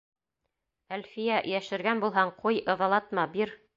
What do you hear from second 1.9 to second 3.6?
булһаң, ҡуй, ыҙалатма, бир.